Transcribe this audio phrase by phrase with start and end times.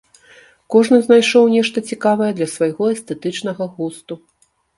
[0.75, 4.13] Кожны знайшоў нешта цікавае для свайго эстэтычнага густу.